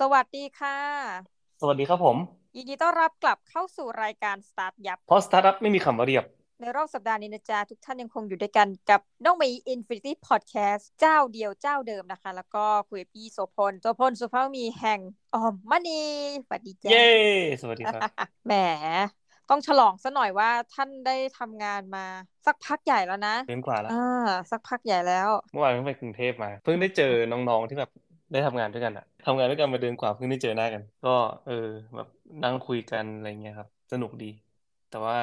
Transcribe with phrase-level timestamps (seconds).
[0.00, 0.78] สวัสดีค่ะ
[1.60, 2.16] สวัสดีครับผม
[2.56, 6.24] ยินดีต้อนรับกลับเข้าสู่รายการ StartYup เพราะสตาร์ทอัพไม่มีคำว่าเรียบ
[6.60, 15.00] ในรอบสัปดาห์นี้นะจ๊ะทุกท่านยังคงอยู่ด้วยกันกับน้องมี Infinity Podcast เจ้าเดียวเจ้าเดิมนะคะ แล้วก็คุยกับพี่โสพลโสพลสุภาพมีแห่ง
[15.34, 16.02] ออมมณี
[16.44, 17.08] สวัสดีจ้าเย้
[17.60, 18.02] สวัสดีครับ
[18.46, 18.54] แหม
[19.50, 22.06] ต้องฉลองซะหน่อยว่าท่านได้ทำงานมา
[22.46, 27.90] สักพักใหญ่แล้วนะเดือนกว่าแล้วอ่าสักพักใหญ่แล้ว เมื่อวานเพิ่งไปกรุงเทพมา เพิ่งได้เจอน้องๆที่แบบ
[28.30, 31.10] ได้ทำงานด้วยกันอะทำงานด้วยกันมาเดือนกว่าเพิ่งได้เจอหน้ากัน ก็
[31.44, 31.52] เออ
[31.94, 32.06] แบบ
[32.42, 34.26] นั่งคุยกันอะไรเงี้ยครับ สนุกดี
[34.88, 35.16] แต่ว่า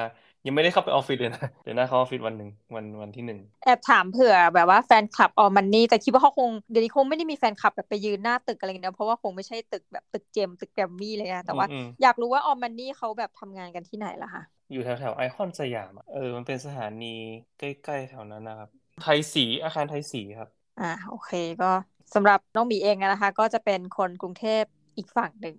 [0.44, 17.06] ยังไม่ได้เข้าไปออฟฟิศเลยนะเดี๋ยวหน้าเข้าออฟฟิศวันหนึ่งวันวันที่หนึ่งแอบถามเผื่อแบบว่าแฟนคลับออมันนี่แต่คิดว่าเขาคงเดี๋ยวนี้คงไม่ได้มีแฟนคลับแบบไปยืนหน้าตึกอะไรอย่างเงี้ยเพราะว่าคงไม่ใใช่ตึกแบบตึกเจมตึกแกรมมี่เลยนะแต่ว่าอืมอยากรู้ว่าออมันนี่เขาแบบทำงานกันที่ไหนล่ะคะอยู่แถวแถวไอคอนสยามอะเออมันเป็นสถานี
[17.58, 18.68] ใกล้ๆแถวนั้นนะครับ
[18.98, 21.30] ไทยสีอาคารไทยสีครับ อ่าโอเค
[21.60, 21.66] ก็
[22.14, 24.62] สำหรับน้องหมีเองอะนะคะ ก็จะเป็นคนกรุงเทพ
[24.96, 25.56] อีกฝั่งหนึ่ง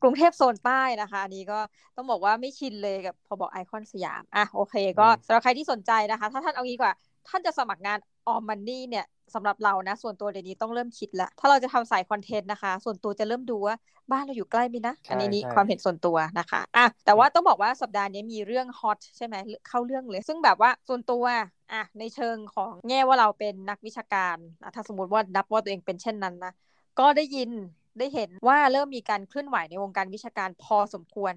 [0.00, 1.58] กรุงเทพโซนใต้นะคะอันนี้ก็
[1.96, 6.94] ต้องบอกว่าไม่ชินเลยกับพอบอกไอคอนสยามอะโอเค ก็อืมสำหรับใครที่สนใจนะคะ ถ้าท่านเอางี้ดีกว่า
[7.28, 13.74] ท่านจะสมัครงานออมมันนี่เนี่ยสำหรับเรานะ ส่วนตัวเดี๋ยวนี้ต้องเริ่มคิดแล้วถ้าเราจะทำสายคอนเทนต์นะคะ ส่วนตัวจะเริ่มดูว่า
[14.12, 19.34] บ้านเราอยู่ใกล้ไหมนะ อันนี้นี่ใช่ความเห็นส่วนตัวนะคะอะแต่ว่าต้องบอกว่าสัปดาห์นี้มีเรื่องฮอตใช่ไหม
[19.68, 21.24] เข้าเรื่องเลย ซึ่งแบบว่าส่วนตัว
[21.72, 26.52] อะในเชิงของแง่ว่าเราเป็นนักวิชาการอะถ้าสมมติว่านับว่าตัวเองเป็นเช่นนั้นนะ
[26.98, 27.50] ก็ได้ยิน
[27.98, 31.34] ได้เห็นว่าเริ่มมีการเคลื่อนไหวในวงการวิชาการพอสมควร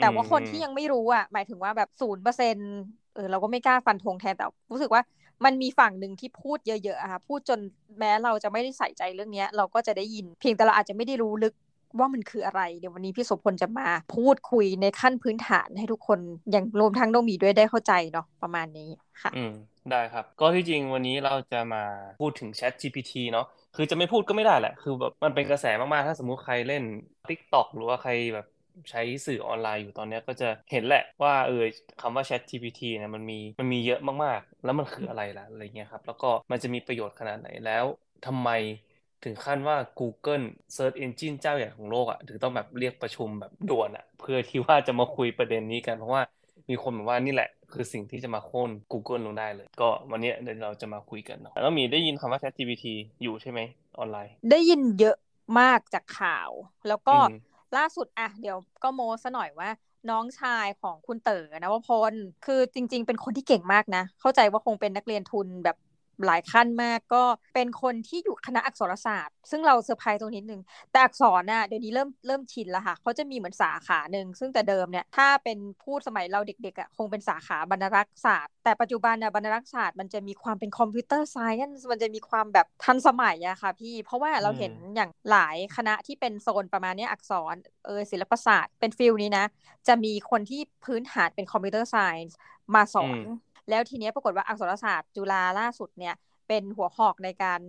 [0.00, 2.56] แต่ว่าคนที่ยังไม่รู้อะหมายถึงว่าแบบศูนย์เปอร์เซ็น
[3.14, 5.02] เออเราก็ไม่กล้าฟันธงแทนแต่รู้สึกว่า
[5.44, 7.60] มันมีฝั่งหนึ่งที่พูดเยอะๆอะค่ะพูดจน
[7.98, 11.54] แม้เราจะไม่ได้ใส่ใจเรื่องนี้เราก็จะได้ยิน เพียงแต่เราอาจจะไม่ได้รู้ลึก
[11.98, 16.18] ว่ามันคืออะไร เดี๋ยววันนี้พี่โสพลจะมาพูดคุยในขั้นพื้นฐานให้ทุกคน
[16.50, 18.88] อย่างรวมทั้งน้องมีด้วยได้เข้าใจเนาะประมาณนี้
[19.22, 19.52] ค่ะ อืม
[19.90, 21.82] ได้ครับ ก็ที่จริงวันนี้เราจะมา
[22.20, 26.82] พูดถึง Chat GPT เนาะคือจะไม่พูดก็ไม่ได้แหละ คือแบบมันเป็นกระแสมากๆ ถ้าสมมุติใครเล่น
[27.28, 28.46] TikTok หรือว่าใครแบบ
[28.90, 31.64] ใช้สื่อออนไลน์อยู่ตอนเนี้ยก็จะเห็นแหละว่าเออ
[32.00, 37.84] คำว่า Chat GPT เนี่ยมันมีมันมีเยอะมากๆ แล้วมันคืออะไรล่ะอะไรเงี้ยครับ แล้วก็มันจะมีประโยชน์ขนาดไหนแล้ว
[38.26, 38.50] ทำไม
[39.24, 40.44] ถึงขั้นว่า Google
[40.76, 46.22] Search Engine เจ้าใหญ่ของโลกอะถึงต้องแบบเรียกประชุมแบบด่วนอะ เพื่อที่ว่าจะมาคุยประเด็นนี้กันเพราะว่า
[46.70, 52.84] มีคนบอกว่านี่แหละ คือสิ่งที่จะมาโค่น Google ลงได้เลย ก็วันนี้เดี๋ยวเราจะมาคุยกันเนาะแล้วมีได้ยินคำว่า ChatGPT
[53.22, 53.60] อยู่ใช่ไหม
[53.98, 55.16] ออนไลน์ ได้ยินเยอะ
[55.60, 56.50] มากจากข่าว
[56.88, 59.68] แล้วก็อืม ล่าสุดอะเดี๋ยวก็โมซะหน่อยว่า
[60.10, 65.76] น้องชายของคุณเต๋อนวพลคือจริง ๆ เป็นคนที่เก่งมากนะ เข้าใจว่าคงเป็นนักเรียนทุนแบบ
[66.26, 67.24] หลายขั้นมากก็
[67.54, 70.60] เป็นคนที่อยู่คณะอักษรศาสตร์ ซึ่งเราเซอร์ไพรส์ตรงนิดนึง
[70.92, 87.54] แต่อักษรน่ะเดี๋ยวนี้เริ่มเริ่มชินแล้วค่ะเขาจะมีเหมือนสาขาหนึ่งซึ่งแต่เดิมเนี่ยถ้าเป็นพูดสมัยเราเด็กๆอะคงเป็นสาขาบรรณารักษ์ศาสตร์ แต่ปัจจุบันน่ะบรรณารักษ์ศาสตร์มันจะมีความเป็น computer science มันจะมีความแบบทันสมัยอะค่ะพี่ เพราะว่าเราเห็นอย่างหลายคณะที่เป็นโซนประมาณเนี้ยอักษร
[87.86, 89.46] เออศิลปศาสตร์เป็น feel นี้นะ
[89.88, 92.34] จะมีคนที่พื้นฐานเป็น computer science
[92.74, 93.36] มาสอนอืม
[93.70, 96.14] แล้วทีเนี้ยปรากฏว่าอักษรศาสตร์จุฬาล่าสุดเนี่ย
[96.48, 97.60] เป็นหัวหอกในการ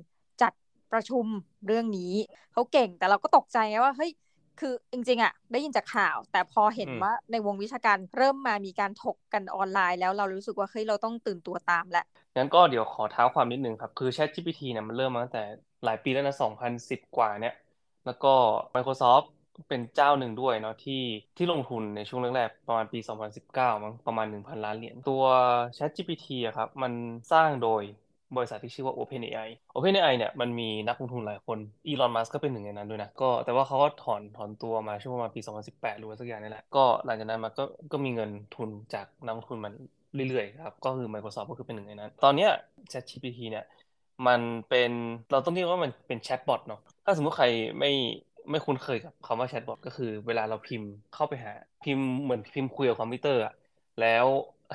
[0.41, 0.53] จัด
[0.93, 1.25] ประชุม
[1.67, 2.13] เรื่องนี้
[2.53, 4.11] เขาเก่งแต่เราก็ตกใจไงว่าเฮ้ย
[4.59, 12.05] คือจริงๆอะได้ยินจากข่าว แต่พอเห็นว่าในวงวิชาการเริ่มมามีการถกกันออนไลน์ แล้วเรารู้สึกว่าเฮ้ยเราต้องตื่นตัวตามแหล้ว
[12.35, 15.43] งั้นก็เดี๋ยวขอเท้าความนิดนึงครับ คือ ChatGPT เนี่ยมันเริ่มมาตั้งแต่
[15.85, 17.55] หลายปีแล้วนะ 2010 กว่าเนี่ย
[18.05, 18.33] แล้วก็
[18.75, 19.25] Microsoft
[19.67, 21.03] เป็นเจ้าหนึ่งด้วยเนาะที่
[21.37, 22.99] ที่ลงทุนในช่วงแรกๆประมาณปี
[23.41, 25.23] 2019 มั้งประมาณ 1,000 ล้านเหรียญตัว
[25.77, 26.93] ChatGPT อะครับ มัน
[27.31, 27.83] สร้างโดย
[28.35, 39.73] บริษัทที่ชื่อว่า OpenAI OpenAI เนี่ยมันมีนักลงทุนหลายคนอีลอนมัสก็เป็นหนึ่งในนั้นด้วยนะก็แต่ว่าเขาก็ถอนถอนตัวมาช่วงประมาณปี 2018 หรือว่าสักอย่างนี่แหละ ก็หลังจากนั้นมาก็ก็มีเงินทุนจากนักลงทุนมัน
[40.29, 42.51] เรื่อยๆครับ ก็คือ Microsoft ก็คือเป็นหนึ่งในนั้น ตอนเนี้ย
[42.91, 43.65] ChatGPT เนี่ย
[44.27, 44.91] มันเป็น
[45.31, 47.47] เราต้องเรียกว่ามันเป็นแชทบอทเนาะถ้าสมมติใคร
[47.79, 47.91] ไม่
[48.51, 51.51] ไม่คุ้นเคยกับคำว่าแชทบอทก็คือเวลาเราพิมพ์เข้าไปหา
[51.83, 53.53] พิมพ์เหมือนพิมพ์คุยกับคอมพิวเตอร์อะ
[54.01, 54.25] แล้ว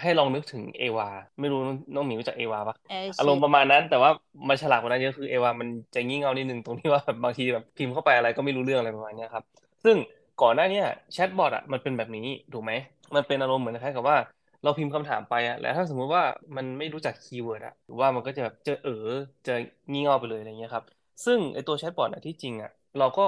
[0.01, 1.09] ให้ลองนึกถึงเอวา
[1.41, 1.61] ไม่รู้
[1.95, 4.11] น้องหมิวรู้จักเอวาปะเอออารมณ์ประมาณนั้น แต่ว่า
[4.49, 9.45] มันฉลาดกว่านั้นเยอะคือเอวามันจะงี่เง่านิดนึงตรงที่ว่าแบบบางทีแบบพิมพ์เข้าไปอะไรก็ไม่รู้เรื่องอะไรประมาณเนี้ยครับ
[9.85, 9.97] ซึ่ง
[10.43, 10.81] ก่อนหน้าเนี้
[11.13, 12.73] แชทบอทอะมันเป็นแบบนี้ถูกไหม
[13.15, 14.17] มันเป็นอารมณ์เหมือนคล้ายๆกับว่า
[14.63, 16.23] เราพิมพ์คำถามไปอะแล้วถ้าสมมุติว่า
[16.57, 19.09] มันไม่รู้จัก keyword อะหรือว่ามันก็จะแบบเจอเออ
[19.47, 19.55] จะ
[19.91, 20.85] งี่เง่าไปเลยอะไรเงี้ยครับ
[21.25, 23.27] ซึ่งไอตัวแชทบอทอะที่จริงอะเราก็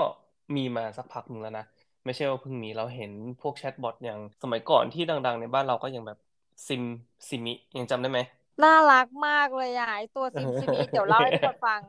[0.56, 1.64] มีมาสักพักหนึ่งแล้วนะ
[2.04, 6.18] ไม่ใช่ว่าเพิ่งมีเราเห็นพวกแชทบอทอย่างสมัยก่อนที่ดัง ๆ ในบ้านเราก็ยังแบบ
[6.68, 6.82] ซิม
[7.30, 8.20] ซิมิยังจำได้ไหม
[8.62, 11.80] น่ารักมากเลยอะไอตัวซิมซิมิเดี๋ยวเล่าให้ทุกคนฟัง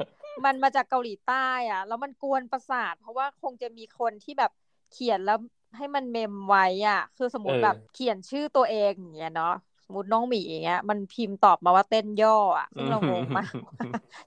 [0.45, 1.35] มันมาจากเกาหลีใต้
[1.71, 4.51] อะ แล้วมันกวนประสาท เพราะว่าคงจะมีคนที่แบบ
[4.89, 5.37] เขียนแล้ว
[5.77, 9.47] ให้มันเมมไว้อะ คือสมมติเออแบบเขียนชื่อตัวเองอย่างเงี้ยเนาะ
[9.85, 13.73] สมมติน้องหมีอย่างเงี้ยมันพิมพ์ตอบมาว่าเต้นย่ออะซึ่งเรางงมากว่า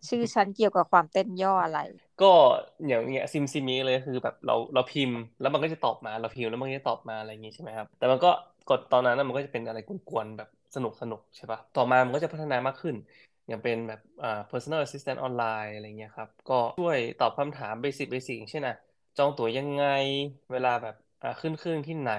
[0.09, 1.77] ชื่อฉันเกี่ยวกับความเต้นย่ออะไร
[2.20, 2.26] ก็
[2.87, 8.28] อย่างเงี้ยซิมซิมีเลยคือแบบเราเราพิมพ์ แล้วมันก็จะตอบมาเราพิมพ์แล้วมันก็จะตอบมาอะไรอย่างงี้ใช่ไหมครับ แต่มันก็
[8.67, 12.96] กดตอนนั้นมันก็จะเป็นอะไรกวนๆแบบสนุกสนุกใช่ปะต่อมามันก็จะพัฒนามากขึ้น
[13.49, 18.75] อย่างเป็นแบบอ่า personal assistant ออนไลน์อะไรเงี้ยครับ ก็ช่วยตอบคำถามเบสิกเบสิกอย่างเช่นอะ
[19.17, 19.82] จองตั๋วยังไง
[20.52, 22.11] เวลาแบบอ่าขึ้นเครื่องที่ไหน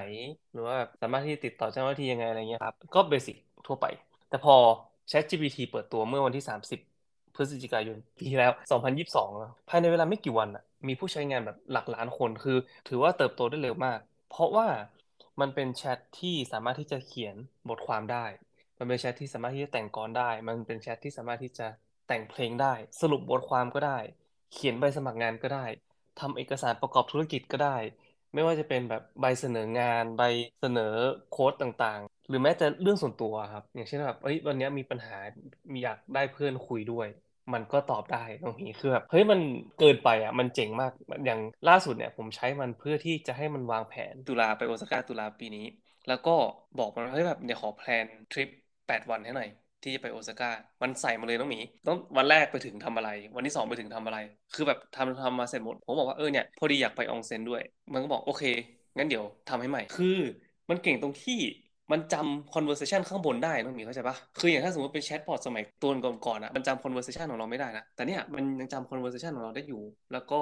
[0.52, 3.84] หรือว่าสามารถที่ติดต่อเจ้าหน้าที่ยังไงอะไรเงี้ยครับ ก็เบสิกทั่วไป
[4.28, 4.54] แต่พอ
[5.10, 6.78] ChatGPT เปิดตัวเมื่อวันที่ 30
[7.34, 8.52] พฤศจิกายนปีที่แล้ว
[9.10, 12.56] 2022 ภายในเวลาไม่กี่วันอะมีผู้ใช้งานแบบหลักล้านคนคือ
[12.88, 13.98] ถือว่าเติบโตได้เร็วมาก
[14.30, 14.68] เพราะว่า
[15.40, 17.36] มันเป็นแชทที่สามารถที่จะเขียน
[17.68, 18.26] บทความได้
[18.78, 21.66] มันเป็นแชทที่สามารถที่จะแต่งกรได้ มันเป็นแชทที่สามารถที่จะ
[22.08, 23.98] แต่งเพลงได้ สรุปบทความก็ได้
[24.52, 25.64] เขียนใบสมัครงานก็ได้
[26.20, 27.76] ทำเอกสารประกอบธุรกิจก็ได้
[28.34, 30.22] ไม่ว่าจะเป็นแบบใบเสนองานใบ
[30.60, 30.82] เสนอ
[31.28, 35.16] โค้ดต่างๆ หรือแม้แต่เรื่องส่วนตัวครับ อย่างเช่นแบบเอ้ยวันนี้มีปัญหา
[35.72, 37.08] มีอยากได้เพื่อนคุยด้วย
[37.54, 39.40] มันก็ตอบได้ตรงนี้คือแบบเฮ้ยมัน
[39.78, 40.90] เกินไปอะมันเจ๋งมาก
[41.26, 45.66] อย่างล่าสุดเนี่ยผมใช้มันเพื่อที่จะให้มันวางแผนตุลาไปโอซาก้าตุลาปีนี้
[46.08, 46.30] แล้วก็
[46.78, 48.48] บอกมันว่าเฮ้ยแบบเดี๋ยวขอแพลนทริป
[48.86, 49.48] 8วันให้หน่อย
[49.82, 50.50] ที่จะไปโอซาก้า
[50.82, 54.18] มันใส่มาเลยน้องหมีต้องวันแรกไปถึงทำอะไร วันที่สองไปถึงทำอะไร
[54.54, 57.62] คือแบบทำทำมาเสร็จหมดผมบอกว่าเออเนี่ยพอดีอยากไปอองเซ็นด้วย
[57.92, 58.42] มันก็บอกโอเค
[58.96, 60.18] งั้นเดี๋ยวทำให้ใหม่ คือ
[60.70, 61.38] มันเก่งตรงที่
[61.92, 65.92] มันจำ conversation ข้างบนได้น้องหมีเข้าใจปะคืออย่างถ้าสมมติเป็นแชทบอทสมัยตัว
[66.26, 69.82] ก่อนๆอะมันจำ conversation ของเราไม่ได้นะ แต่เนี่ยมันยังจำ conversation ของเราได้อยู่
[70.12, 70.40] แล้วก็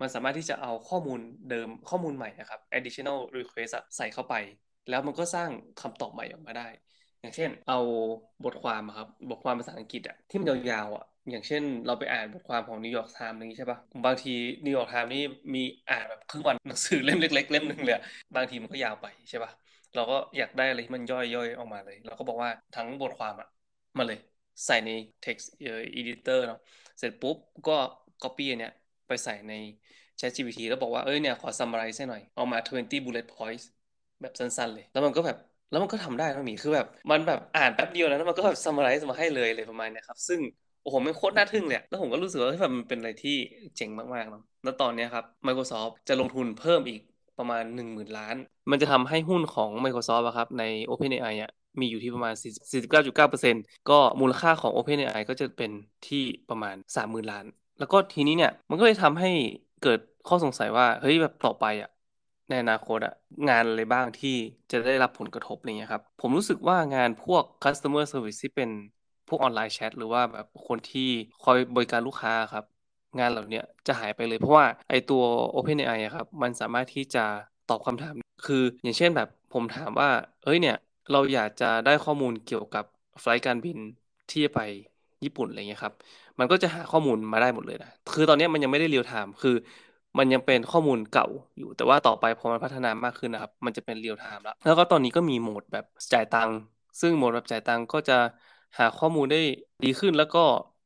[0.00, 1.20] มันสามารถที่จะเอาข้อมูล
[1.50, 4.34] เดิมข้อมูลใหม่นะครับ additional request ใส่เข้าไป
[4.90, 6.68] แล้วมันก็สร้างคำตอบใหม่ออกมาได้
[7.24, 7.78] อย่างเช่น เอา
[8.44, 14.30] บทความครับบทความภาษาอังกฤษอะที่มันยาวๆอะอย่างเช่น เราไปอ่านบทความของนิวยอร์กไทม์อย่างนี้ใช่ปะบางที
[14.64, 15.22] นิวยอร์กไทม์นี่
[15.54, 17.94] มีอ่านแบบครึ่งวันหนังสือเล่มเล็ก ๆ เล่มหนึ่งเลย
[18.34, 19.50] บางทีมันก็ยาวไปใช่ปะ
[19.94, 23.48] เราก็อยากได้อะไรที่มันย่อยๆออกมาเลย เราก็บอกว่าทั้งบทความอะ
[23.98, 24.18] มาเลย
[24.66, 24.90] ใส่ใน
[25.24, 25.46] text
[25.98, 26.58] editor เนาะ
[26.98, 27.36] เสร็จปุ๊บ
[27.66, 27.72] ก็
[28.22, 28.72] copy อันเนี้ย
[29.08, 29.52] ไปใส่ใน
[30.20, 33.64] ChatGPT แล้วบอกว่าเอ้ยเนี่ยขอ summarize ให้หน่อย เอามา 20 bullet points
[34.20, 35.36] แบบสั้นๆเลย แล้วมันก็แบบ
[35.70, 40.40] แล้วมันก็ทำได้นะหมีคือแบบ มันแบบอ่านแป๊บเดียวแล้วมันก็แบบ summarize มาให้เลยเลยประมาณนี้ครับ ซึ่ง
[40.82, 43.36] โอ้โหมันโคตรน่าทึ่งเลยแล้วผมก็รู้สึกว่าแบบมันเป็นอะไรที่
[43.76, 47.00] เจ๋งมากๆเนาะแล้วตอนนี้ครับ Microsoft จะลงทุนเพิ่มอีก
[47.38, 48.36] ประมาณ 10,000 ล้าน
[48.70, 51.50] มันจะทำให้หุ้นของ Microsoft อะครับใน OpenAI อะ
[51.80, 55.70] มีอยู่ที่ประมาณ 49.9%ก็มูลค่าของ OpenAI ก็จะเป็น
[56.06, 57.44] ที่ประมาณ 30,000 ล้าน
[57.78, 59.30] แล้วก็ทีนี้เนี่ย มันก็เลยทำให้
[59.82, 61.90] เกิดข้อสงสัยว่า เฮ้ยแบบต่อไปอะ
[62.48, 63.12] ในอนาคตอะ
[63.48, 64.36] งานอะไรบ้างที่
[64.70, 68.70] จะได้รับผลกระทบอะไรเงี้ยครับ ผมรู้สึกว่างานพวก customer service ที่เป็น
[69.28, 71.00] พวกออนไลน์แชทหรือว่าแบบคนที่
[71.40, 72.64] คอยบริการลูกค้าครับ
[73.18, 75.22] งานเหล่านี้จะหายไปเลยเพราะว่าไอตัว
[75.54, 77.24] OpenAI ครับ มันสามารถที่จะ
[77.66, 78.14] ตอบคำถาม
[78.44, 80.08] คืออย่างเช่นแบบผมถามว่า
[80.42, 80.74] เอ้ยเนี่ย
[81.10, 82.84] เราอยากจะได้ข้อมูลเกี่ยวกับ
[83.20, 83.78] flight การบิน
[84.28, 84.60] ที่จะไป
[85.24, 85.94] ญี่ปุ่นอะไรเงี้ยครับ
[86.38, 89.50] มันก็จะหาข้อมูลมาได้หมดเลยนะ คือตอนนี้มันยังไม่ได้ real-time คือ
[90.18, 91.26] มันยังเป็นข้อมูลเก่า
[91.58, 96.58] อยู่แต่ว่าต่อไปพอมันพัฒนามากขึ้นนะครับ มันจะเป็น real-time แล้วแล้วก็ตอนนี้ก็มีโหมดแบบจ่ายตังค์
[97.00, 98.18] ซึ่งโหมดแบบจ่ายตังค์ก็จะ
[98.78, 99.40] หาข้อมูลได้
[99.84, 100.44] ดีขึ้นแล้วก็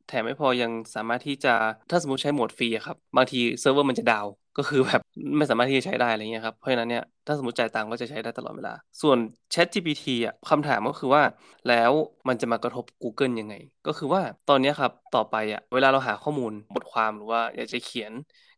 [0.08, 1.54] แถมไม่พอยังสามารถที่จะ
[1.90, 4.26] ถ้าสมมติใช้โหมดฟรีครับ บางทีเซิร์ฟเวอร์มันจะ down
[4.58, 5.00] ก็คือแบบ
[5.36, 9.18] ไม่สามารถที่จะใช้ได้อะไรเงี้ยครับเพราะฉะนั้นเนี่ยถ้าสมมติจ่ายตังค์ก็จะใช้ได้ตลอดเวลา ส่วน
[9.54, 11.22] Chat GPT อะคำถามก็คือว่า
[11.68, 11.92] แล้ว
[12.28, 13.54] มันจะมากระทบ Google ยังไง
[13.86, 18.12] ก็คือว่าตอนนี้ครับ ต่อไปอะเวลาเราหาข้อมูลบทความหรือว่าอยากจะเขียน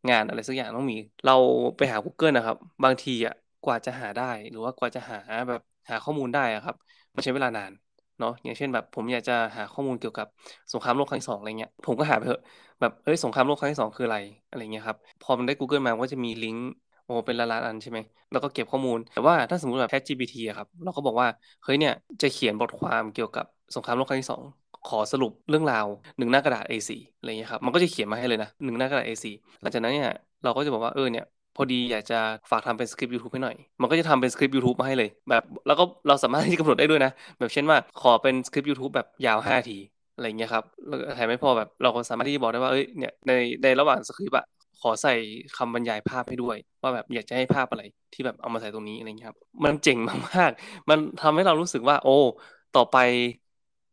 [0.08, 1.32] งานอะไรสักอย่างต้องมี เรา
[1.76, 5.16] ไปหา Google นะครับ บางทีอะกว่าจะหาได้ หรือว่ากว่าจะหา
[5.48, 6.74] แบบหาข้อมูลได้อะครับ
[7.14, 7.72] มันใช้เวลานาน
[8.18, 10.26] เนาะอย่างเช่นแบบผมอยากจะหาข้อมูลเกี่ยวกับ
[10.72, 12.40] สงครามโลกครั้งที่สองอะไรเงี้ยผมก็หาไปเถอะ
[12.80, 16.64] แบบเอ้ยสงครามโลกครั้งที่สองคืออะไรอะไรเงี้ยครับพอมันได้ Google มาก็จะมีลิงก์
[17.04, 17.98] โอ้เป็นล้านอันใช่ไหม
[18.30, 21.28] แล้วก็เก็บข้อมูล แต่ว่าถ้าสมมติแบบ ChatGPT อะครับเราก็บอกว่า
[21.62, 21.92] เฮ้ยเนี่ย
[22.22, 24.44] จะเขียนบทความเกี่ยวกับสงครามโลกครั้งที่สอง
[24.88, 25.86] ขอสรุปเรื่องราว
[26.18, 29.24] หนึ่งหน้ากระดาษ A4 อะไรเงี้ยครับมันก็จะเขียนมาให้เลยนะหนึ่งหน้ากระดาษ A4
[29.60, 30.10] หลังจากนั้นเนี่ย
[30.44, 31.24] เราก็จะบอกว่าเออเนี่ย
[31.56, 32.18] พอดีอยากจะ
[32.50, 39.78] ฝากทำเป็นสคริปต์ YouTube ให้หน่อย มันก็จะทำเป็นสคริปต์ YouTube มาให้เลย แบบแล้วก็เราสามารถที่จะกำหนดได้ด้วยนะ แบบเช่นว่าขอเป็นสคริปต์ YouTube แบบยาว5นาที
[40.16, 43.32] อะไรเงี้ยครับแล้วแถมไม่พอแบบเราก็สามารถที่จะบอกได้ว่าเอ้ยเนี่ยใน
[43.62, 44.46] ในระหว่างสคริปต์อะ
[44.80, 45.14] ขอใส่
[45.56, 47.82] คำบรรยายภาพให้ด้วย ว่าแบบอยากจะให้ภาพอะไร
[48.14, 49.98] ที่แบบเอามาใส่ตรงนี้อะไรเงี้ยครับมันเจ๋ง
[50.30, 52.16] มากๆมันทำให้เรารู้สึกว่า โอ้
[52.76, 52.96] ต่อไป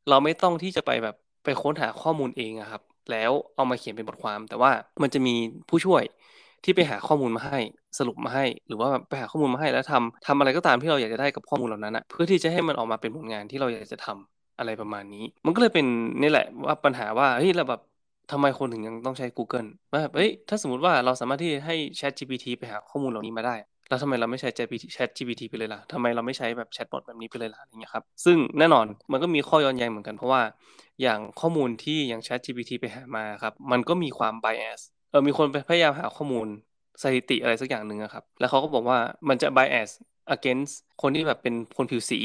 [0.08, 4.72] เราไม่ต้องที่จะไปแบบไปค้นหาข้อมูลเองอะครับ แล้วเอามาเขียนเป็นบทความ แต่ว่า
[5.04, 5.32] มันจะมี
[5.70, 6.04] ผู้ช่วย
[6.64, 7.58] ที่ไปหาข้อมูลมาให้
[7.98, 15.86] สรุปมาให้ หรือว่าไปหาข้อมูลมาให้แล้วทำทำอะไรก็ตามที่เราอยากจะได้กับข้อมูลเหล่านั้นอะเพื่อที่จะให้มันออกมาเป็นผลงานที่เราอยากจะทำอะไรประมาณนี้ มันก็เลยเป็น
[16.22, 17.80] นี่แหละว่าปัญหาว่าเฮ้ยเราแบบ
[18.32, 23.56] ทำไมคนถึงยังต้องใช้ Google ว่าแบบเฮ้ยถ้าสมมติว่าเราสามารถที่ให้ Chat GPT ไปหาข้อมูลเหล่านี้มาได้
[23.88, 24.50] แล้วทำไมเราไม่ใช้
[24.96, 30.42] Chat GPT ไปเลยล่ะทำไมเราไม่ใช้แบบแชทบอทแบบนี้ไปเลยล่ะอย่างเงี้ยครับ ซึ่งแน่นอนมันก็มีข้อย้อนแย้งเหมือนกันเพราะว่า
[31.02, 36.48] อย่างข้อมูลที่อย่าง Chat GPT ไปหามาครับ มันก็มีความ bias เออมีคนพยายามหาข้อมูล
[37.04, 39.90] สถิติอะไรสักอย่างหนึ่งครับ แล้วเขาก็บอกว่ามันจะ bias
[40.36, 42.20] against คนที่แบบเป็นคนผิวสี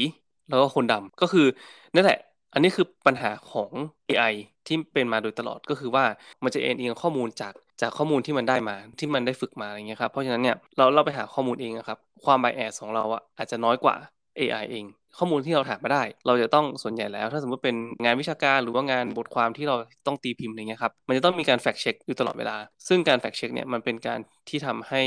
[0.49, 1.47] แล้วก็คนดำก็คือ
[1.95, 2.19] นั่นแหละ
[2.53, 3.71] อันนี้คือปัญหาของ
[4.07, 4.33] AI
[4.67, 6.05] ที่เป็นมาโดยตลอดก็คือว่า
[6.43, 13.95] มันจะเอ็นเอียงข้อมูลจาก จากข้อมูลที่มันได้มาที่มันได้ฝึกมาอะไรเงี้ยครับเพราะฉะนั้นเนี่ยเราเราไปหาข้อมูลเองครับความ bias ของเราอะอาจจะน้อยกว่า
[14.39, 14.85] AI เอง
[15.17, 19.75] ข้อมูลที่เราถามมาได้ เราจะต้องส่วนใหญ่แล้ว ถ้าสมมติเป็นงานวิชาการหรือว่างานบทความที่เรา
[20.07, 22.55] ต้องตีพิมพ์อะไรเงี้ยครับมันจะต้องมีการแฟกเช็คอยู่ตลอดเวลา
[22.87, 25.01] ซึ่งการแฟกเช็คเนี่ยมันเป็นการที่ทำให้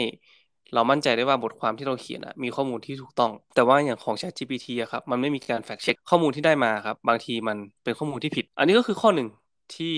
[0.75, 9.29] เรามั่นใจได้ว่าบทความที่เราเขียนอะมีข้อมูลที่ถูกต้อง แต่ว่าอย่างของ ChatGPT อะครับมันไม่มีการแฟกเช็คข้อมูลที่ได้มาครับบางทีมันเป็นข้อมูลที่ผิด อันนี้ก็คือข้อหนึ่ง
[9.75, 9.95] ที่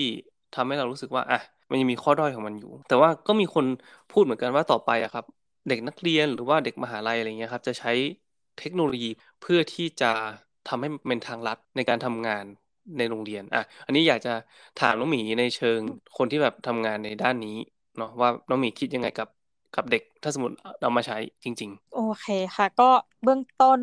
[0.55, 3.65] ทำให้เรารู้สึกว่าอะ มันยังมีข้อด้อยของมันอยู่ แต่ว่าก็มีคน
[4.09, 5.25] พูดเหมือนกันว่าต่อไปอะครับ
[5.67, 7.91] เด็กนักเรียนหรือว่าเด็กมหาลัยอะไรเงี้ยครับ จะใช้
[8.57, 9.05] เทคโนโลยี
[9.39, 10.05] เพื่อที่จะ
[10.65, 12.45] ทำให้เป็นทางลัดในการทำงาน
[12.97, 14.29] ในโรงเรียนอะอันนี้อยากจะ
[14.77, 15.81] ถามน้องหมีในเชิง
[16.17, 17.49] คนที่แบบทำงานในด้านนี้
[17.97, 19.27] เนาะว่าน้องหมีคิดยังไงกับ
[19.73, 22.83] กับเด็กถ้าสมมติเอามาใช้จริง ๆ โอเคค่ะ ก็
[23.23, 23.81] เบื้องต้น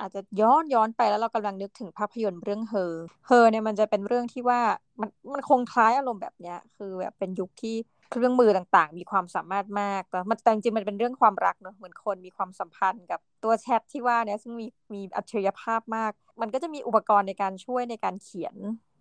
[0.00, 2.94] อาจจะย้อนย้อนไปแล้วเรากำลังนึกถึงภาพยนตร์เรื่องเฮอ
[3.26, 4.60] เฮอเนี่ยมันจะเป็นเรื่องที่ว่า
[5.00, 7.76] มันมันคงคล้ายอารมณ์แบบเนี้ย คือแบบเป็นยุคที่
[8.10, 18.54] เครื่องมือต่างๆ มีความสามารถมากแต่มันแต่จริงๆมันเป็นเรื่องความรักเนอะเหมือนคนมีความสัมพันธ์กับตัวแชทที่ว่าเนี่ยซึ่งมีมีอัจฉริยภาพมาก มันก็จะมีอุปกรณ์ในการช่วยในการเขียน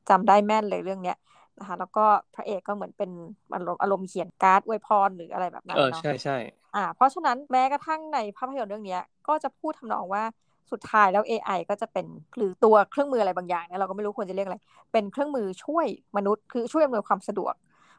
[0.10, 1.18] จำได้แม่นเลยเรื่องเนี้ย
[1.60, 3.12] นะคะแล้วก็พระเอกก็เหมือนเป็น
[3.54, 6.38] อารมณ์อารมณ์เขียนการ์ดอวยพรหรืออะไรแบบนั้นเนาะใช่ใช่
[6.76, 10.24] อ่าเพราะฉะนั้นแม้กระทั่งในภาพยนตร์เรื่องนี้ก็จะพูดทำนองว่า
[10.72, 12.06] สุดท้ายแล้ว AI ก็จะเป็น
[12.38, 14.58] หรือตัวเครื่องมืออะไรบางอย่างเนี่ยเราก็ไม่รู้ควรจะเรียกอะไร
[14.92, 17.54] เป็นเครื่องมือช่วยมนุษย์คือช่วยอำนวยความสะดวก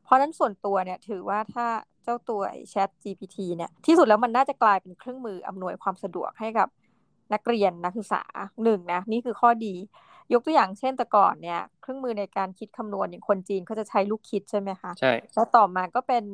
[0.05, 1.67] เพราะนั้นส่วนตัวเนี่ยถือว่าถ้า
[2.05, 2.43] เจ้าตัว
[2.73, 6.69] Chat GPT เนี่ยที่สุดแล้วมันน่าจะกลายเป็นเครื่องมืออำนวยความสะดวกให้กับ
[7.33, 8.23] นักเรียนนักศึกษา
[8.65, 9.75] หนึ่งนะนี่คือข้อดี
[10.33, 16.25] ยกตัวอย่างเช่นแต่ก่อนเนี่ยเครื่องมือในการคิดคำนวณอย่างคนจีนเขาจะใช้ลูกคิดใช่ไหมคะใช่แล้วต่อมาก็เป็น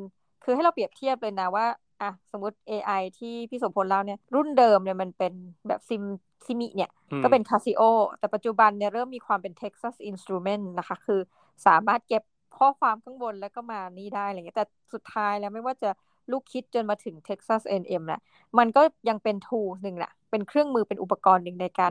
[0.45, 1.67] คือให้เราเปรียบเทียบเลยนะว่า
[2.02, 5.32] อะสมมติ AI ที่พี่สมพลเล่าเนี่ยรุ่นเดิมเนี่ยมันเป็น
[5.68, 6.02] แบบซิม
[6.47, 6.90] ซิมิเนี่ย
[7.23, 7.82] ก็เป็น Casio
[8.18, 11.21] แต่ปัจจุบันเนี่ยเริ่มมีความเป็น Texas Instrument นะคะ คือ
[11.66, 12.23] สามารถเก็บ
[12.59, 15.90] ข้อความข้างบนแล้วก็มานี่ได้อะไรเงี้ยแต่สุดท้ายแล้วไม่ว่าจะ
[16.30, 18.21] ลูกคิดจนมาถึง Texas A&M แหละ
[18.59, 21.90] มันก็ยังเป็น tool หนึ่งแหละเป็นเครื่องมือเป็นอุปกรณ์หนึ่งในการ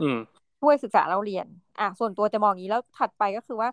[0.60, 1.46] ช่วยศึกษาเราเรียน
[1.80, 3.68] อะส่วนตัวจะมองอย่างนี้แล้วถัดไปก็คือว่า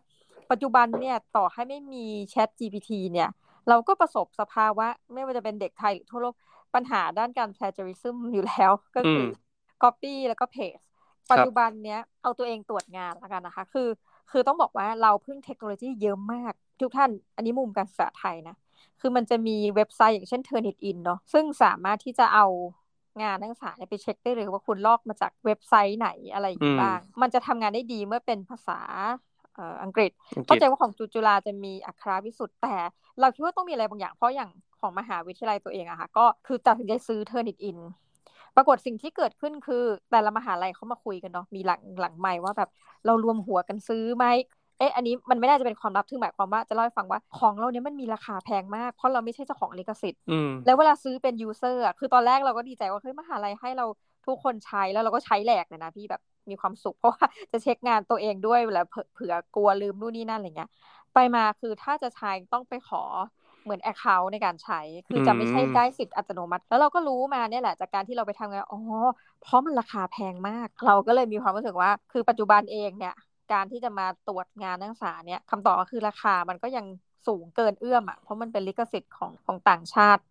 [0.51, 3.29] ปัจจุบันเนี่ยต่อให้ไม่มี Chat GPT เนี่ย
[3.69, 6.35] เราก็ประสบสภาวะ ไม่ว่าจะเป็นเด็กไทยหรือทั่วโลก
[6.75, 9.25] ปัญหาด้านการ plagiarism อยู่แล้วก็คือ
[9.83, 10.83] copy แล้วก็ paste
[11.31, 13.89] ปัจจุบันเนี้ยเอาตัวเองตรวจงานแล้วกันนะคะ คือ
[14.31, 18.55] คือต้องบอกว่าเราพึ่งเทคโนโลยีเยอะมาก ทุกท่านอันนี้มุมการศึกษาไทยนะ
[19.01, 22.45] คือมันจะมีเว็บไซต์อย่างเช่น Turnitin เนาะซึ่งสามารถที่จะเอา
[23.21, 26.47] งานนักศึกษาไปเช็คได้เลยว่าคุณลอกมาจากเว็บไซต์ไหนอะไร
[26.79, 28.79] บ้าง มันจะทำงานได้ดีเมื่อเป็นภาษา
[29.83, 30.11] อังกฤษ
[30.45, 32.75] เข้าใจว่าของจุจุฬาจะมีอักขระวิสุทธ์แต่
[33.19, 34.49] เราคิดว่าต้องมีอะไรบางอย่างเพราะอย่าง
[34.79, 37.77] ของมหาวิทยาลัยตัวเองอะค่ะก็คือตัดสินใจซื้อ Turnitin
[38.55, 42.69] ปรากฏสิ่งที่เกิดขึ้นคือแต่ละมหาลัยเขามาคุยกันเนาะมีหลังหลังใหม่ว่าแบบ
[43.05, 44.25] เรารวมหัวกันซื้อไหม
[44.77, 50.21] เอ๊ะอันนี้มันไม่น่าจะเป็นความลับถึงหมายความว่าจะเล่าให้ฟังว่าของเราเนี้ยมันมีราคาแพงมาก เพราะเราไม่ใช่เจ้าของลิขสิทธิ์
[50.65, 53.85] แล้วเวลาซื้อเป็น user อะคือตอนแรกเราก็ดีใจว่าเฮ้ยมหาลัยให้เรา
[54.25, 58.81] ทุกคนใช้แล้วเราก็ใช้แหลกเลยนะพี่แบบ มีความสุข เพราะว่าจะเช็คงานตัวเองด้วยเวลา
[59.13, 60.69] เผื่อกลัวลืมนู่นนี่นั่นอะไรเงี้ย
[61.13, 63.03] ไปมาคือถ้าจะใช้ต้องไปขอ
[63.63, 68.81] เหมือน account ในการใช้ คือจะไม่ใช่ได้สิทธิ์อัตโนมัติ แล้วเราก็รู้มาเนี่ยแหละจากการที่เราไปทำงานอ๋อ
[69.41, 73.15] เพราะมันราคาแพงมาก เราก็เลยมีความรู้สึกว่า คือปัจจุบันเองเนี่ย
[73.53, 76.85] การที่จะมาตรวจงานนักศึกษาเนี่ยคำตอบก็คือราคามันก็ยัง
[77.27, 80.21] สูงเกินเอื้อมอะเพราะมันเป็นลิขสิทธิ์ของของต่างชาติ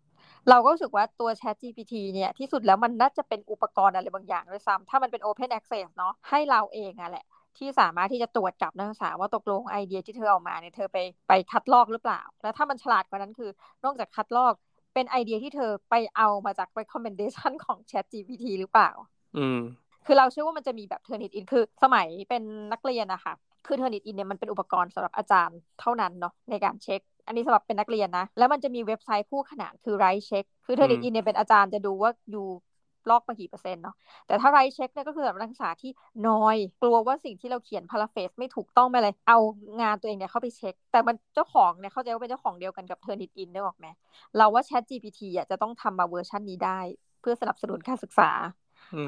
[0.51, 7.25] เราก็รู้สึกว่าตัว Chat GPT เนี่ยที่สุดแล้วมันน่าจะเป็นอุปกรณ์อะไรบางอย่างด้วยซ้ำถ้ามันเป็น Open Access เนาะให้เราเองอะแหละ
[7.59, 13.51] ที่สามารถที่จะตรวจจับนักศึกษาว่าตกลงไอเดียที่เธอเอามาเนี่ยเธอไปไปคัดลอกหรือเปล่า แล้วถ้ามันฉลาดกว่านั้นคือ
[13.85, 14.55] นอกจากคัดลอก
[14.95, 18.91] เป็นไอเดียที่เธอไปเอามาจาก recommendation ของ ChatGPT หรือเปล่า
[19.37, 19.61] อืม
[20.07, 22.43] คือเราเชื่อว่ามันจะมีแบบ Turnitin คือสมัยเป็น
[22.73, 23.35] นักเรียนนะคะ
[23.67, 32.47] คือ Turnitin เนี่ยมันเป็นอุปกรณ์สำหรับอาจารย์เท่านั้นเนาะในการเช็ค อันนี้สำหรับเป็นนักเรียนนะ แล้วมันจะมีเว็บไซต์คู่ขนานคือ WriteCheck คือ Turnitin เนี่ยเป็นอาจารย์จะดูว่า you
[33.11, 33.95] ลอกมากี่เปอร์เซ็นต์เนาะ
[34.27, 35.91] แต่ถ้า WriteCheck เนี่ยก็คือแบบนักศึกษาที่
[36.29, 39.39] น้อย กลัวว่าสิ่งที่เราเขียน paraphrase ไม่ถูกต้องไปเลย เอา
[39.81, 43.87] งานตัวเองเนี่ยเข้าไปเช็ค แต่มันเจ้าของเนี่ยเข้าใจว่าเป็นเจ้าของเดียวกันกับ Turnitin ได้บอกไหม
[44.37, 46.81] เราว่า Chat GPT อะจะต้องทำมาเวอร์ชันนี้ได้
[47.21, 48.31] เพื่อสนับสนุนการศึกษา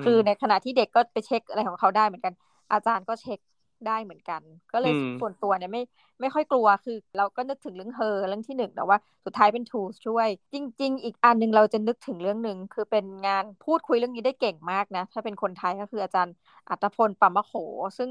[0.05, 2.35] คือในขณะที่เด็กก็ไปเช็คอะไรของเขาได้เหมือนกัน
[2.73, 3.39] อาจารย์ก็เช็ค
[3.87, 5.83] ได้เหมือนกัน ก็เลยส่วนตัวเนี่ยไม่
[6.21, 16.35] ไม่ค่อยกลัวคือ เราก็นึกถึงเรื่องเฮอเรื่องที่หนึ่งแต่ว่าสุดท้ายเป็น tools ช่วย จริง ๆ อีกอันนึงเราจะนึกถึงเรื่องหนึ่งคือเป็นงานพูดคุยเรื่องนี้ได้เก่งมากนะ ถ้าเป็นคนไทยก็คืออาจารย์
[16.71, 17.53] อัตพลปัมมะโข
[17.99, 18.11] ซึ่ง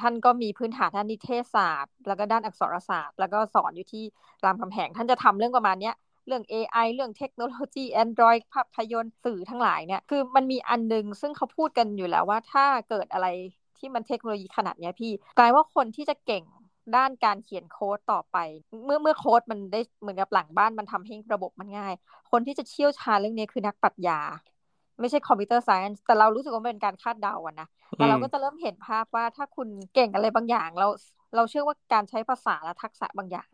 [0.00, 4.04] ท่านก็มีพื้นฐานด้านนิเทศศาสตร์ แล้วก็ด้านอักษรศาสตร์ แล้วก็สอนอยู่ที่
[4.44, 5.94] รามคำแหงท่านจะทำเรื่องประมาณเนี้ย
[6.26, 13.26] เรื่อง AI เรื่องเทคโนโลยี Android ภาพยนตร์สื่อทั้งหลายเนี่ย คือมันมีอันนึง ซึ่งเขาพูดกันอยู่แล้วว่าถ้าเกิดอะไร
[13.80, 16.44] ที่มันเทคโนโลยีขนาดนี้พี่กลายว่าคนที่จะเก่ง
[16.96, 18.36] ด้านการเขียนโค้ดต่อไป
[18.84, 21.94] เมื่อเมื่อโค้ดมันได้เหมือนกับหลังบ้านมันทำให้ระบบมันง่าย
[22.30, 24.20] คนที่จะเชี่ยวชาญเรื่องนี้คือนักปรัชญา
[25.00, 30.88] ไม่ใช่คอมพิวเตอร์ไซเอนส์แต่เรารู้สึกว่าเป็นการคาดเดาอะนะแต่เราก็จะเริ่มเห็นภาพว่าถ้าคุณเก่งอะไรบางอย่างเรา
[31.36, 33.48] เราเชื่อว่าการใช้ภาษาและทักษะบางอย่าง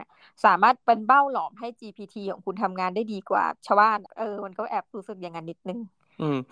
[0.45, 5.79] สามารถเป็นเบ้าหลอมให้ GPT ของคุณทำงานได้ดีกว่าชาวบ้านเออมันก็แอบรู้สึกอย่างนั้นนิดนึง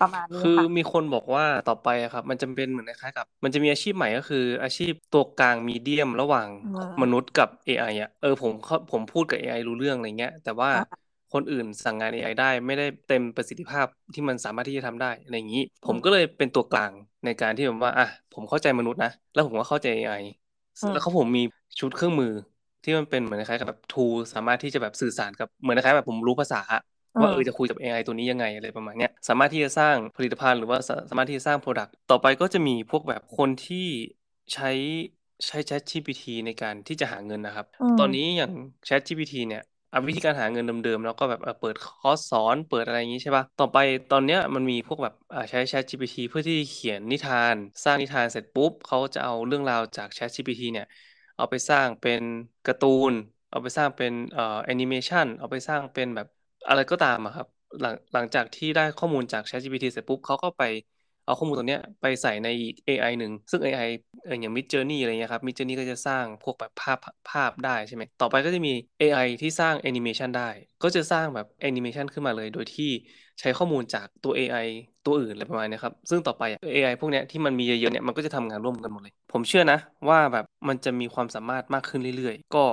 [0.01, 6.49] ประมาณนี้คือมีคนบอกว่าต่อไปครับ มันจะเป็นเหมือนคล้ายกับ มันจะมีอาชีพใหม่ก็คือ อาชีพตัวกลางมีเดียมระหว่าง
[7.03, 8.53] มนุษย์กับ AI อะเออผม
[8.91, 10.71] ผมพูดกับ AI รู้เรื่องอะไรเงี้ย แต่ว่า
[11.33, 16.93] คนอื่นสั่งงาน AI ได้ไม่ได้เต็มประสิทธิภาพที่มันสามารถที่จะทำได้อะไรอย่างนี้ผมก็เลยเป็นตัวกลาง
[17.25, 20.13] ในการที่แบบว่าอะผมเข้าใจมนุษย์นะแล้วผมก็เข้าใจ AI
[20.91, 21.41] แล้วเขาผมมี
[21.81, 22.29] ชุดเครื่องมือ
[22.83, 24.01] ที่มันเป็นเหมือนคล้ายกับแบบทู
[24.33, 26.59] สามารถที่จะแบบสื่อสารกับเหมือนคล้ายแบบผมรู้ภาษา
[27.21, 30.79] ว่าเออจะคุยกับ AI ตัวนี้ยังไงอะไรประมาณนี้สามารถที่จะสร้างผลิตภัณฑ์หรือว่า
[31.11, 33.77] สามารถที่จะสร้าง Product ต่อไปก็จะมีพวกแบบคนที่
[34.53, 34.67] ใช้
[35.47, 37.67] ใช้ Chat GPT ในการที่จะหาเงินนะครับ
[37.97, 38.53] ตอนนี้อย่าง
[38.89, 39.61] Chat GPT เนี่ย
[40.07, 43.79] วิธีการหาเงินเดิมๆแล้วก็แบบเปิดคอร์สสอนเปิดอะไรอย่างนี้ใช่ปะต่อไป
[44.11, 45.15] ตอนเนี้ยมันมีพวกแบบ
[45.51, 50.87] ใช้ ChatGPT เพื่อที่เขียนนิทาน สร้างนิทานเสร็จปุ๊บเขาจะเอาเรื่องราวจาก ChatGPT เนี่ย
[51.37, 52.23] เอาไปสร้างเป็น
[52.65, 53.13] การ์ตูน
[53.51, 56.27] เอาไปสร้างเป็นเอ่อแอนิเมชันเอาไปสร้างเป็นแบบ
[56.69, 57.47] อะไรก็ตามอะครับ
[57.81, 60.63] หลังหลังจากที่ได้ข้อมูลจาก ChatGPT เสร็จปุ๊บเขาก็ไป
[61.25, 63.83] เอาข้อมูลตรงนี้ไปใส่ในอีก AI หนึ่ง ซึ่ง AI
[64.29, 70.43] อย่าง Midjourney อะไรเงี้ยครับ Midjourney ก็จะสร้างพวกแบบภาพภาพได้ใช่ไหม ต่อไปก็จะมี AI ที่สร้างแอนิเมชันได้
[70.83, 72.85] ก็จะสร้างแบบแอนิเมชันขึ้นมาเลย โดยที่
[73.41, 74.57] ใช้ข้อมูลจากตัว AI
[75.05, 76.43] ตัวอื่นอะไรประมาณนี้ครับ ซึ่งต่อไป
[76.75, 79.79] AI พวกนี้ที่มันมีเยอะๆเนี่ยมันก็จะทำงานร่วมกันหมดเลย ผมเชื่อนะ
[80.09, 82.65] ว่าแบบมันจะมีความสามารถมากขึ้นเรื่อยๆ ก็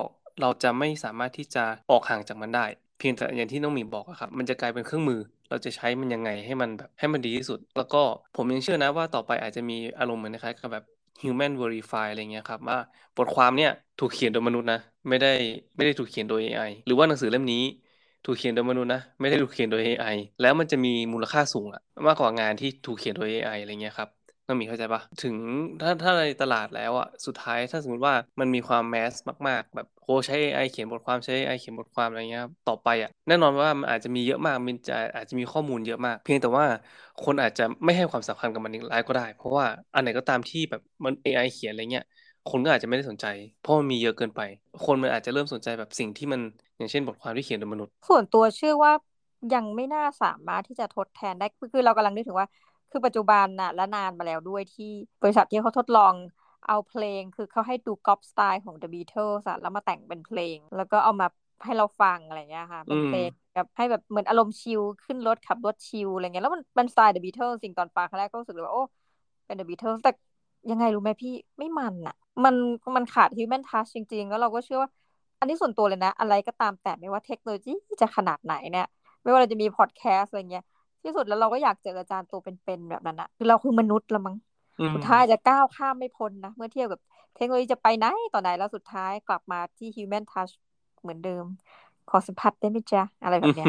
[0.42, 2.66] เราจะไม่สามารถที่จะออกห่างจากมันได้
[3.00, 5.18] เพียงแต่อย่างที่น้องหมีบอกอะครับ มันจะกลายเป็นเครื่องมือ
[5.50, 7.98] เราจะใช้มันยังไงให้มันแบบให้มันดีที่สุด แล้วก็
[8.34, 10.84] ผมยังเชื่อนะว่าต่อไปอาจจะมีอารมณ์เหมือนคล้ายกับแบบ
[11.24, 12.78] human verify อะไรเงี้ยครับว่า
[13.18, 14.78] บทความเนี่ยถูกเขียนโดยมนุษย์นะ
[15.10, 15.28] ไม่ได้
[15.76, 17.58] ไม่ได้ถูกเขียนโดย AI หรือว่าหนังสือเล่มนี้
[18.24, 20.06] ถูกเขียนโดยมนุษย์นะไม่ได้ถูกเขียนโดย AI
[20.40, 24.10] แล้วมันจะมีมูลค่าสูงอะมากกว่างานที่ถูกเขียนโดย AI อะไรเงี้ยครับ
[24.50, 25.36] น้องมีเข้าใจปะถึง
[25.82, 29.14] ถ้าถ้าในตลาดแล้วอะสุดท้ายถ้าสมมติว่ามันมีความแมส
[29.48, 36.66] มากๆ แบบโอ้ใช้ AI เขียนบทความใช้ AI เขียนบทความอะไรเงี้ยต่อไปอะแน่นอนว่ามันอาจจะมีเยอะมากมันจะอาจจะมีข้อมูลเยอะมาก เพียงแต่ว่า
[37.24, 42.06] คนอาจจะไม่ให้ความสำคัญกับมันอีกหลายก็ได้ เพราะว่าอันไหนก็ตามที่แบบมัน AI เขียนอะไรเงี้ย
[42.48, 43.26] คนก็อาจจะไม่ได้สนใจ
[43.62, 44.42] เพราะมันมีเยอะเกินไป
[44.86, 46.42] คนมันอาจจะเริ่มสนใจแบบสิ่งที่มัน
[46.78, 48.92] อย่างเช่นบทความที่เขียนโดยมนุษย์ ส่วนตัวเชื่อว่า
[49.54, 52.48] ยังไม่น่าสามารถที่จะทดแทนได้คือเรากำลังนึกถึงว่า
[52.92, 56.14] คือปัจจุบันน่ะและนานมาแล้วด้วยที่บริษัทที่เขาทดลอง
[56.68, 61.28] เอาเพลง คือเขาให้ดูก๊อปสไตล์ของ The Beatles แล้วมาแต่งเป็นเพลง แล้วก็เอามา
[61.66, 68.84] ให้เราฟังอะไรเงี้ยค่ะเป็นเพลงแบบให้แบบเหมือนอารมณ์ชิลขึ้นรถขับรถชิลอะไรเงี้ยแล้วมันเป็นสไตล์ The Beatles สิ่งตอนฟังครั้งแรกก็รู้สึกเลยว่าโอ้
[69.46, 70.12] เป็น The Beatles แต่
[70.72, 72.56] ยังไงรู้ไหมพี่ไม่มันอะมัน
[72.96, 74.90] มันขาด human touch จริง ๆ แล้วเราก็เชื่อว่า
[75.40, 77.72] อันนี้ส่วนตัวเลยนะ อะไรก็ตามแต่ไม่ว่าเทคโนโลยี
[78.02, 78.86] จะขนาดไหนเนี่ย
[79.22, 80.64] ไม่ว่าเราจะมีพอดแคสต์อะไรเงี้ย
[81.04, 84.36] ที่สุดแล้วเราก็อยากเจออาจารย์ตัวเป็นๆแบบนั้นอะคือเราคือมนุษย์ละมั้ง
[84.94, 87.00] สุดท้ายจะก้าวข้ามไม่พ้นนะเมื่อเทียบกับ
[87.36, 90.54] เทคโนโลยีจะไปไหนต่อไหนแล้วสุดท้ายกลับมาที่ human touch
[91.02, 91.46] เหมือนเดิม
[92.10, 93.68] ขอสัมผัสได้ไหมจ๊ะ อะไรแบบเนี้ย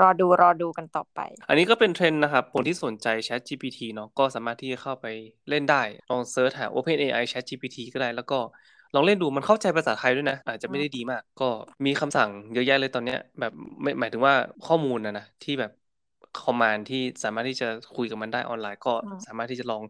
[0.00, 5.06] รอดูรอดูกันต่อไป อันนี้ก็เป็นเทรนด์นะครับ คนที่สนใจ ChatGPT เนาะก็สามารถที่จะเข้าไป
[5.48, 8.38] เล่นได้ ลอง search หา OpenAI ChatGPT ก็ได้แล้วก็
[8.94, 11.48] ลองเล่นดูมันเข้าใจภาษาไทยด้วยนะ อาจจะไม่ได้ดีมาก ก็
[11.84, 13.52] มีคำสั่งเยอะแยะเลยตอนเนี้ยแบบ
[13.98, 14.34] หมายถึงว่า
[14.66, 15.72] ข้อมูลนะนะที่แบบ
[16.40, 18.90] command ที่สามารถที่จะคุยกับมันได้ออนไลน์ก็
[19.26, 19.82] สามารถที่จะลอง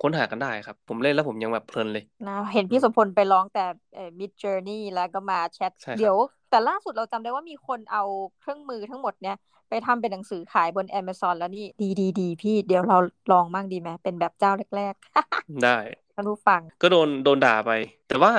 [0.00, 3.60] ค้นหากันได้ครับ ผมเล่นแล้วผมยังแบบเพลินเลยนะเห็นพี่สมพลไปลองแต่
[3.94, 6.16] เอ่อ Midjourney แล้วก็มาแชทเดี๋ยว
[6.48, 8.02] แต่ล่าสุดเราจำได้ว่ามีคนเอา
[8.38, 9.36] เครื่องมือทั้งหมดเนี่ย
[9.68, 12.96] ไปทำเป็นหนังสือขายบน Amazon แล้วนี่ดีดีดีพี่เดี๋ยวเรา
[13.32, 15.78] ลองมั่งดีไหมเป็นแบบเจ้าแรกๆ ได้
[16.14, 17.70] ท่านผู้ฟัง ก็โดนโดนด่าไป
[18.06, 18.32] แต่ว่า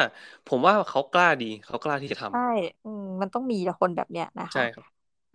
[0.46, 2.40] ผมว่าเขากล้าดีเขากล้าที่จะทำใช่
[3.22, 4.86] มันต้องมีคนแบบเนี้ยนะคะใช่ครับ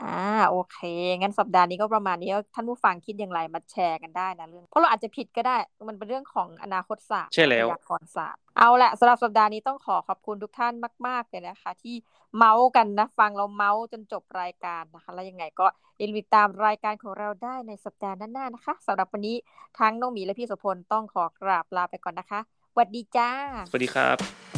[0.02, 0.78] อ่าโอเค
[1.20, 5.56] งั้นสัปดาห์นี้ก็ประมาณนี้ท่านผู้ฟังคิดอย่างไรมาแชร์กันได้นะเรื่องเพราะเราอาจจะผิดก็ได้
[5.88, 10.72] มันเป็นเรื่องของอนาคตศาสตร์ใช่แล้วพยากรศาสตร์เอาละสำหรับสัปดาห์นี้ต้องขอขอบคุณทุกท่าน
[11.06, 11.94] มาก ๆ เลยนะคะ ที่
[12.36, 15.66] เมาส์กันนะฟังเราเมาส์จนจบรายการนะคะ แล้วยังไงก็
[15.98, 19.36] อย่าลืมติดตามรายการของเราได้ในสัปดาห์หน้าๆนะคะสำหรับวันนี้
[19.78, 22.40] ทั้งน้องหมีและพี่สุพลต้องขอกราบลาไปก่อนนะคะ
[22.72, 23.30] สวัสดีจ้า
[23.70, 24.49] สวัสดีครับ